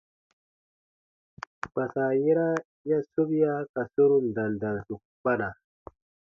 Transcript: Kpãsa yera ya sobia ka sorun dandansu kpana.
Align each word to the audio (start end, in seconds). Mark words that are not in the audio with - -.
Kpãsa 1.61 2.03
yera 2.23 2.49
ya 2.89 2.97
sobia 3.11 3.53
ka 3.73 3.81
sorun 3.93 4.25
dandansu 4.35 4.95
kpana. 5.19 5.49